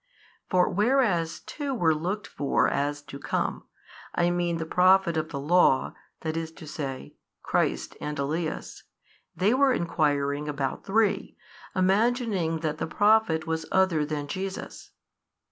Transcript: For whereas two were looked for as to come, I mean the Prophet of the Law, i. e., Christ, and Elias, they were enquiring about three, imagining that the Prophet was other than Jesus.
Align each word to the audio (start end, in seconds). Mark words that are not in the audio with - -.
For 0.49 0.67
whereas 0.67 1.41
two 1.41 1.75
were 1.75 1.93
looked 1.93 2.25
for 2.25 2.67
as 2.67 3.03
to 3.03 3.19
come, 3.19 3.65
I 4.15 4.31
mean 4.31 4.57
the 4.57 4.65
Prophet 4.65 5.15
of 5.15 5.29
the 5.29 5.39
Law, 5.39 5.93
i. 6.25 6.29
e., 6.29 7.15
Christ, 7.43 7.97
and 8.01 8.17
Elias, 8.17 8.83
they 9.35 9.53
were 9.53 9.71
enquiring 9.73 10.49
about 10.49 10.83
three, 10.87 11.37
imagining 11.75 12.61
that 12.61 12.79
the 12.79 12.87
Prophet 12.87 13.45
was 13.45 13.67
other 13.71 14.03
than 14.03 14.25
Jesus. 14.25 14.89